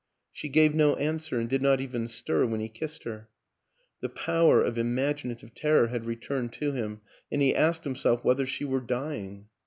[0.31, 3.29] She gave no answer, and did not even stir when he kissed her.
[3.99, 8.65] The power of imaginative terror had returned to him, and he asked himself whether she
[8.65, 9.45] were dying?